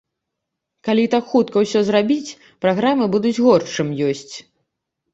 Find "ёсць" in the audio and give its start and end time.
4.11-4.35